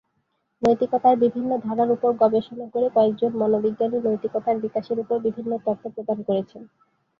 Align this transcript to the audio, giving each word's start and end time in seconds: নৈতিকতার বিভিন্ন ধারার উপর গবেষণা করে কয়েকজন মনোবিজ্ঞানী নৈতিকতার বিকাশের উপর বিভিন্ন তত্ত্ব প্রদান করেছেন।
নৈতিকতার 0.61 1.15
বিভিন্ন 1.23 1.51
ধারার 1.65 1.89
উপর 1.91 2.09
গবেষণা 2.21 2.65
করে 2.73 2.87
কয়েকজন 2.95 3.31
মনোবিজ্ঞানী 3.41 3.97
নৈতিকতার 4.01 4.55
বিকাশের 4.63 4.97
উপর 4.99 5.15
বিভিন্ন 5.27 5.51
তত্ত্ব 5.65 5.85
প্রদান 5.95 6.19
করেছেন। 6.27 6.61